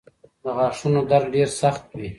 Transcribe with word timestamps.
د 0.43 0.45
غاښونو 0.57 0.99
درد 1.11 1.27
ډېر 1.35 1.49
سخت 1.61 1.83
وي. 1.97 2.09